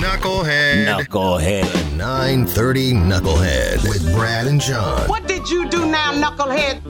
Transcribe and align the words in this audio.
Knucklehead. 0.00 0.86
Knucklehead. 0.86 1.96
930 1.98 2.92
Knucklehead 2.94 3.86
with 3.86 4.02
Brad 4.14 4.46
and 4.46 4.58
John. 4.58 5.06
What 5.10 5.28
did 5.28 5.46
you 5.50 5.68
do 5.68 5.90
now, 5.90 6.12
knucklehead? 6.14 6.80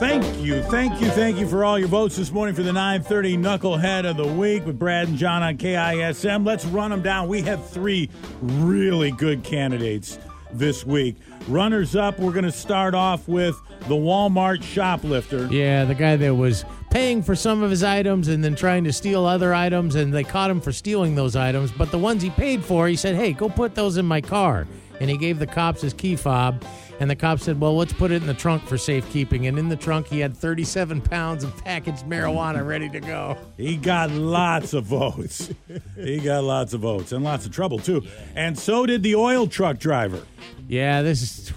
Thank 0.00 0.44
you, 0.44 0.62
thank 0.64 1.00
you, 1.00 1.06
thank 1.10 1.38
you 1.38 1.46
for 1.46 1.64
all 1.64 1.78
your 1.78 1.86
votes 1.86 2.16
this 2.16 2.32
morning 2.32 2.56
for 2.56 2.64
the 2.64 2.72
930 2.72 3.36
Knucklehead 3.36 4.04
of 4.04 4.16
the 4.16 4.26
Week 4.26 4.66
with 4.66 4.80
Brad 4.80 5.06
and 5.06 5.16
John 5.16 5.44
on 5.44 5.56
KISM. 5.56 6.44
Let's 6.44 6.64
run 6.64 6.90
them 6.90 7.02
down. 7.02 7.28
We 7.28 7.40
have 7.42 7.70
three 7.70 8.10
really 8.40 9.12
good 9.12 9.44
candidates 9.44 10.18
this 10.50 10.84
week. 10.84 11.14
Runners 11.46 11.94
up, 11.94 12.18
we're 12.18 12.32
going 12.32 12.44
to 12.44 12.50
start 12.50 12.96
off 12.96 13.28
with 13.28 13.60
the 13.82 13.94
Walmart 13.94 14.64
shoplifter. 14.64 15.46
Yeah, 15.52 15.84
the 15.84 15.94
guy 15.94 16.16
that 16.16 16.34
was 16.34 16.64
paying 16.92 17.22
for 17.22 17.34
some 17.34 17.62
of 17.62 17.70
his 17.70 17.82
items 17.82 18.28
and 18.28 18.44
then 18.44 18.54
trying 18.54 18.84
to 18.84 18.92
steal 18.92 19.24
other 19.24 19.54
items, 19.54 19.94
and 19.94 20.12
they 20.12 20.22
caught 20.22 20.50
him 20.50 20.60
for 20.60 20.72
stealing 20.72 21.14
those 21.14 21.34
items. 21.34 21.72
But 21.72 21.90
the 21.90 21.98
ones 21.98 22.22
he 22.22 22.28
paid 22.30 22.62
for, 22.62 22.86
he 22.86 22.96
said, 22.96 23.16
"Hey, 23.16 23.32
go 23.32 23.48
put 23.48 23.74
those 23.74 23.96
in 23.96 24.04
my 24.04 24.20
car." 24.20 24.66
And 25.00 25.08
he 25.10 25.16
gave 25.16 25.38
the 25.38 25.46
cops 25.46 25.80
his 25.80 25.94
key 25.94 26.16
fob, 26.16 26.62
and 27.00 27.10
the 27.10 27.16
cops 27.16 27.44
said, 27.44 27.58
"Well, 27.58 27.74
let's 27.76 27.94
put 27.94 28.12
it 28.12 28.20
in 28.20 28.28
the 28.28 28.34
trunk 28.34 28.64
for 28.66 28.76
safekeeping." 28.76 29.46
And 29.46 29.58
in 29.58 29.68
the 29.68 29.74
trunk, 29.74 30.06
he 30.06 30.20
had 30.20 30.36
37 30.36 31.00
pounds 31.00 31.42
of 31.42 31.56
packaged 31.64 32.04
marijuana 32.04 32.64
ready 32.64 32.90
to 32.90 33.00
go. 33.00 33.36
He 33.56 33.76
got 33.76 34.10
lots 34.10 34.74
of 34.74 34.84
votes. 34.84 35.50
He 35.96 36.18
got 36.18 36.44
lots 36.44 36.74
of 36.74 36.82
votes 36.82 37.10
and 37.10 37.24
lots 37.24 37.46
of 37.46 37.52
trouble, 37.52 37.78
too. 37.78 38.04
And 38.36 38.56
so 38.56 38.86
did 38.86 39.02
the 39.02 39.16
oil 39.16 39.46
truck 39.46 39.78
driver. 39.78 40.20
Yeah, 40.68 41.02
this 41.02 41.22
is. 41.22 41.52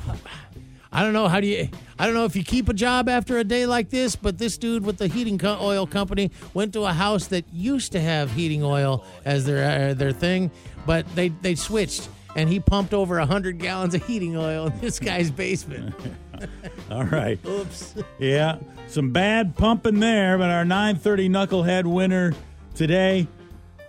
I 0.92 1.04
don't 1.04 1.14
know 1.14 1.28
how 1.28 1.42
do 1.42 1.48
you. 1.48 1.68
I 1.98 2.06
don't 2.06 2.14
know 2.16 2.26
if 2.26 2.36
you 2.36 2.44
keep 2.44 2.68
a 2.68 2.74
job 2.74 3.08
after 3.08 3.38
a 3.38 3.44
day 3.44 3.66
like 3.66 3.90
this, 3.90 4.16
but 4.16 4.38
this 4.38 4.58
dude 4.58 4.86
with 4.86 4.98
the 4.98 5.08
heating 5.08 5.38
co- 5.38 5.58
oil 5.62 5.88
company 5.88 6.30
went 6.54 6.74
to 6.74 6.84
a 6.84 6.92
house 6.92 7.28
that 7.28 7.46
used 7.54 7.94
to 7.94 8.02
have 8.02 8.32
heating 8.32 8.64
oil 8.64 9.06
as 9.24 9.46
their 9.46 9.92
uh, 9.92 9.94
their 9.94 10.12
thing, 10.12 10.52
but 10.86 11.06
they 11.16 11.30
they 11.30 11.56
switched, 11.56 12.10
and 12.36 12.50
he 12.50 12.60
pumped 12.60 12.94
over 12.94 13.18
hundred 13.22 13.60
gallons 13.60 13.96
of 13.96 14.06
heating 14.06 14.36
oil 14.36 14.68
in 14.68 14.80
this 14.82 15.00
guy's 15.00 15.32
basement. 15.32 15.96
All 16.92 17.06
right. 17.06 17.40
Oops. 17.46 17.96
Yeah, 18.20 18.58
some 18.88 19.12
bad 19.14 19.56
pumping 19.56 20.02
there, 20.02 20.38
but 20.38 20.50
our 20.50 20.66
930 20.66 21.30
Knucklehead 21.30 21.86
winner 21.86 22.34
today 22.76 23.26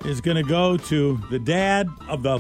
is 0.04 0.20
going 0.20 0.36
to 0.36 0.48
go 0.48 0.76
to 0.76 1.20
the 1.30 1.40
dad 1.40 1.88
of 2.08 2.22
the 2.22 2.38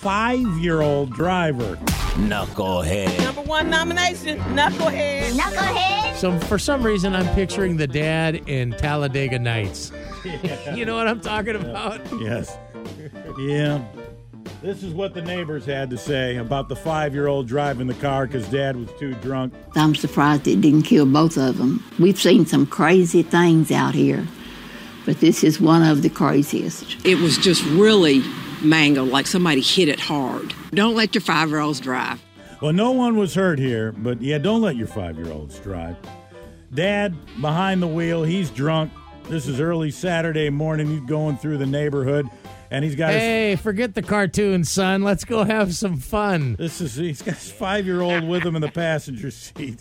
five 0.00 0.46
year 0.58 0.82
old 0.82 1.12
driver. 1.14 1.78
Knucklehead. 2.12 3.18
Number 3.20 3.42
one 3.42 3.70
nomination, 3.70 4.38
knucklehead. 4.38 5.32
Knucklehead. 5.32 6.14
So 6.16 6.38
for 6.40 6.58
some 6.58 6.82
reason, 6.82 7.14
I'm 7.14 7.26
picturing 7.34 7.78
the 7.78 7.86
dad 7.86 8.48
in 8.48 8.72
Talladega 8.72 9.38
Nights. 9.38 9.92
you 10.74 10.84
know 10.84 10.94
what 10.94 11.08
I'm 11.08 11.20
talking 11.20 11.56
about? 11.56 12.00
Yes. 12.20 12.56
Yeah. 13.38 13.82
This 14.60 14.82
is 14.82 14.92
what 14.92 15.14
the 15.14 15.22
neighbors 15.22 15.64
had 15.64 15.88
to 15.90 15.96
say 15.96 16.36
about 16.36 16.68
the 16.68 16.76
five 16.76 17.14
year 17.14 17.28
old 17.28 17.48
driving 17.48 17.86
the 17.86 17.94
car 17.94 18.26
because 18.26 18.46
dad 18.48 18.76
was 18.76 18.90
too 18.98 19.14
drunk. 19.14 19.54
I'm 19.74 19.94
surprised 19.94 20.46
it 20.46 20.60
didn't 20.60 20.82
kill 20.82 21.06
both 21.06 21.38
of 21.38 21.56
them. 21.56 21.82
We've 21.98 22.20
seen 22.20 22.44
some 22.44 22.66
crazy 22.66 23.22
things 23.22 23.72
out 23.72 23.94
here, 23.94 24.26
but 25.06 25.18
this 25.20 25.42
is 25.42 25.60
one 25.60 25.82
of 25.82 26.02
the 26.02 26.10
craziest. 26.10 27.04
It 27.06 27.16
was 27.16 27.38
just 27.38 27.64
really 27.70 28.22
mangled, 28.64 29.08
like 29.08 29.26
somebody 29.26 29.60
hit 29.60 29.88
it 29.88 30.00
hard. 30.00 30.54
Don't 30.72 30.94
let 30.94 31.14
your 31.14 31.22
five 31.22 31.48
year 31.50 31.60
olds 31.60 31.80
drive. 31.80 32.22
Well, 32.60 32.72
no 32.72 32.92
one 32.92 33.16
was 33.16 33.34
hurt 33.34 33.58
here, 33.58 33.92
but 33.92 34.22
yeah, 34.22 34.38
don't 34.38 34.62
let 34.62 34.76
your 34.76 34.86
five 34.86 35.16
year 35.18 35.32
olds 35.32 35.58
drive. 35.58 35.96
Dad 36.72 37.14
behind 37.40 37.82
the 37.82 37.86
wheel, 37.88 38.22
he's 38.22 38.50
drunk. 38.50 38.92
This 39.28 39.46
is 39.46 39.60
early 39.60 39.90
Saturday 39.90 40.48
morning. 40.50 40.86
He's 40.88 41.00
going 41.08 41.36
through 41.36 41.58
the 41.58 41.66
neighborhood 41.66 42.28
and 42.70 42.84
he's 42.84 42.94
got 42.96 43.12
his 43.12 43.20
Hey, 43.20 43.56
forget 43.56 43.94
the 43.94 44.02
cartoons, 44.02 44.70
son. 44.70 45.02
Let's 45.02 45.24
go 45.24 45.44
have 45.44 45.74
some 45.74 45.98
fun. 45.98 46.56
This 46.58 46.80
is 46.80 46.94
he's 46.94 47.20
got 47.22 47.34
his 47.34 47.50
five 47.52 47.84
year 47.86 48.00
old 48.00 48.26
with 48.26 48.42
him 48.44 48.56
in 48.56 48.62
the 48.62 48.70
passenger 48.70 49.30
seat. 49.30 49.80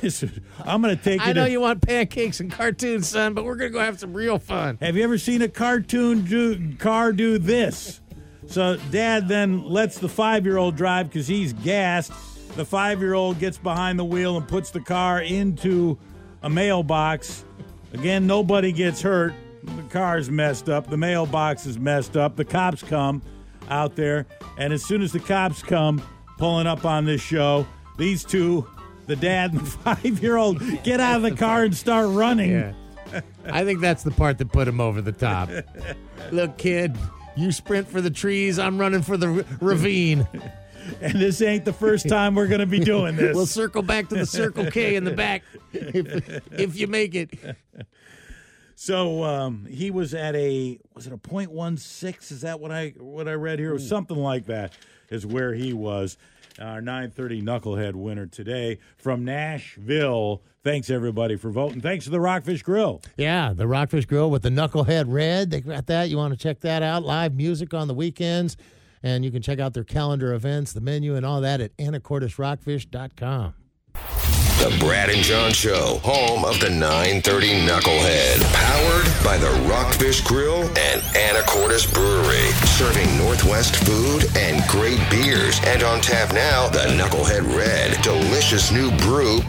This 0.00 0.22
is- 0.22 0.30
I'm 0.64 0.82
going 0.82 0.96
to 0.96 1.02
take 1.02 1.20
you. 1.20 1.26
I 1.26 1.32
know 1.32 1.44
to, 1.46 1.50
you 1.50 1.60
want 1.60 1.80
pancakes 1.80 2.40
and 2.40 2.50
cartoons, 2.50 3.08
son, 3.08 3.32
but 3.34 3.44
we're 3.44 3.56
gonna 3.56 3.70
go 3.70 3.80
have 3.80 3.98
some 3.98 4.12
real 4.12 4.38
fun. 4.38 4.76
Have 4.82 4.96
you 4.96 5.04
ever 5.04 5.18
seen 5.18 5.40
a 5.40 5.48
cartoon 5.48 6.24
do, 6.24 6.74
car 6.76 7.12
do 7.12 7.38
this? 7.38 8.00
So 8.46 8.76
dad 8.90 9.28
then 9.28 9.68
lets 9.68 9.98
the 9.98 10.08
five 10.08 10.44
year 10.44 10.58
old 10.58 10.76
drive 10.76 11.08
because 11.08 11.26
he's 11.26 11.52
gassed. 11.52 12.12
The 12.56 12.64
five 12.64 13.00
year 13.00 13.14
old 13.14 13.38
gets 13.38 13.58
behind 13.58 13.98
the 13.98 14.04
wheel 14.04 14.36
and 14.36 14.46
puts 14.46 14.70
the 14.70 14.80
car 14.80 15.20
into 15.20 15.98
a 16.42 16.50
mailbox. 16.50 17.44
Again, 17.92 18.26
nobody 18.26 18.72
gets 18.72 19.00
hurt. 19.00 19.34
The 19.62 19.82
car's 19.84 20.30
messed 20.30 20.68
up. 20.68 20.88
The 20.88 20.96
mailbox 20.96 21.66
is 21.66 21.78
messed 21.78 22.16
up. 22.16 22.36
The 22.36 22.44
cops 22.44 22.82
come 22.82 23.22
out 23.68 23.96
there. 23.96 24.26
And 24.58 24.72
as 24.72 24.84
soon 24.84 25.02
as 25.02 25.12
the 25.12 25.20
cops 25.20 25.62
come 25.62 26.02
pulling 26.38 26.66
up 26.66 26.84
on 26.84 27.06
this 27.06 27.20
show, 27.20 27.66
these 27.96 28.24
two, 28.24 28.66
the 29.06 29.16
dad 29.16 29.52
and 29.52 29.60
the 29.60 29.64
five 29.84 30.22
year 30.22 30.36
old, 30.36 30.60
get 30.82 31.00
out 31.00 31.16
of 31.16 31.22
the 31.22 31.34
car 31.36 31.64
and 31.64 31.74
start 31.76 32.08
running. 32.10 32.50
Yeah. 32.50 32.74
I 33.46 33.64
think 33.64 33.80
that's 33.80 34.02
the 34.02 34.10
part 34.10 34.38
that 34.38 34.50
put 34.52 34.66
him 34.66 34.80
over 34.80 35.00
the 35.00 35.12
top. 35.12 35.48
Look, 36.32 36.58
kid, 36.58 36.96
you 37.36 37.52
sprint 37.52 37.88
for 37.88 38.00
the 38.00 38.10
trees. 38.10 38.58
I'm 38.58 38.78
running 38.78 39.02
for 39.02 39.16
the 39.16 39.44
ravine. 39.60 40.26
And 41.00 41.14
this 41.14 41.40
ain't 41.40 41.64
the 41.64 41.72
first 41.72 42.10
time 42.10 42.34
we're 42.34 42.46
going 42.46 42.60
to 42.60 42.66
be 42.66 42.78
doing 42.78 43.16
this. 43.16 43.34
We'll 43.34 43.46
circle 43.46 43.80
back 43.80 44.10
to 44.10 44.16
the 44.16 44.26
Circle 44.26 44.70
K 44.70 44.96
in 44.96 45.04
the 45.04 45.12
back 45.12 45.42
if, 45.72 46.52
if 46.52 46.76
you 46.76 46.86
make 46.88 47.14
it. 47.14 47.30
So 48.76 49.24
um, 49.24 49.64
he 49.64 49.90
was 49.90 50.12
at 50.12 50.34
a 50.36 50.78
was 50.94 51.06
it 51.06 51.12
a 51.14 51.16
point 51.16 51.50
one 51.50 51.78
six? 51.78 52.30
Is 52.30 52.42
that 52.42 52.60
what 52.60 52.70
I 52.70 52.90
what 52.98 53.28
I 53.28 53.32
read 53.32 53.58
here? 53.58 53.74
Or 53.74 53.78
something 53.78 54.16
like 54.16 54.44
that 54.46 54.74
is 55.08 55.24
where 55.24 55.54
he 55.54 55.72
was. 55.72 56.18
Our 56.60 56.80
nine 56.80 57.10
thirty 57.10 57.42
knucklehead 57.42 57.94
winner 57.94 58.26
today 58.26 58.78
from 58.96 59.24
Nashville. 59.24 60.42
Thanks 60.62 60.88
everybody 60.88 61.36
for 61.36 61.50
voting. 61.50 61.80
Thanks 61.80 62.04
to 62.04 62.10
the 62.10 62.20
Rockfish 62.20 62.62
Grill. 62.62 63.02
Yeah, 63.16 63.52
the 63.52 63.66
Rockfish 63.66 64.06
Grill 64.06 64.30
with 64.30 64.42
the 64.42 64.50
Knucklehead 64.50 65.04
Red. 65.08 65.50
They 65.50 65.60
got 65.60 65.86
that. 65.86 66.08
You 66.08 66.16
want 66.16 66.32
to 66.32 66.38
check 66.38 66.60
that 66.60 66.82
out? 66.82 67.02
Live 67.02 67.34
music 67.34 67.74
on 67.74 67.88
the 67.88 67.94
weekends. 67.94 68.56
And 69.02 69.24
you 69.24 69.30
can 69.30 69.42
check 69.42 69.58
out 69.58 69.74
their 69.74 69.84
calendar 69.84 70.32
events, 70.32 70.72
the 70.72 70.80
menu, 70.80 71.14
and 71.16 71.26
all 71.26 71.42
that 71.42 71.60
at 71.60 71.76
anacortesrockfish.com. 71.76 73.54
The 74.58 74.74
Brad 74.78 75.10
and 75.10 75.22
John 75.22 75.52
Show, 75.52 75.98
home 76.02 76.44
of 76.46 76.58
the 76.60 76.70
930 76.70 77.66
Knucklehead. 77.66 78.40
Powered 78.54 79.24
by 79.24 79.36
the 79.36 79.50
Rockfish 79.68 80.22
Grill 80.22 80.62
and 80.62 81.02
Anacortes 81.12 81.92
Brewery. 81.92 82.48
Serving 82.78 83.03
Northwest 83.34 83.74
food 83.84 84.30
and 84.36 84.62
great 84.68 85.00
beers. 85.10 85.58
And 85.64 85.82
on 85.82 86.00
tap 86.00 86.32
now, 86.32 86.68
the 86.68 86.86
Knucklehead 86.94 87.42
Red. 87.56 88.00
Delicious 88.00 88.70
new 88.70 88.92
brew. 88.98 89.40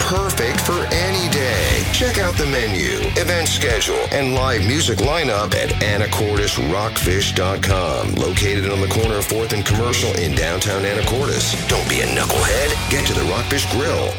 Perfect 0.00 0.62
for 0.62 0.86
any 0.90 1.28
day. 1.30 1.84
Check 1.92 2.16
out 2.16 2.34
the 2.36 2.46
menu, 2.46 2.92
event 3.20 3.48
schedule, 3.48 4.06
and 4.10 4.34
live 4.34 4.66
music 4.66 5.00
lineup 5.00 5.54
at 5.54 5.68
anacortesrockfish.com. 5.82 8.14
Located 8.14 8.70
on 8.70 8.80
the 8.80 8.88
corner 8.88 9.16
of 9.16 9.26
4th 9.26 9.52
and 9.52 9.66
Commercial 9.66 10.16
in 10.16 10.34
downtown 10.34 10.84
Anacortes. 10.84 11.68
Don't 11.68 11.86
be 11.90 12.00
a 12.00 12.06
knucklehead. 12.06 12.90
Get 12.90 13.06
to 13.08 13.12
the 13.12 13.24
Rockfish 13.24 13.70
Grill. 13.70 14.14